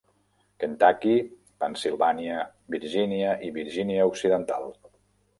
Kentucky, 0.61 1.17
Pennsilvània, 1.63 2.37
Virgínia 2.75 3.35
i 3.49 3.51
Virgínia 3.59 4.07
Occidental. 4.13 4.67